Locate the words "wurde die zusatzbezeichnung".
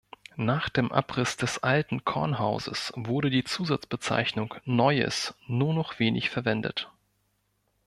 2.95-4.55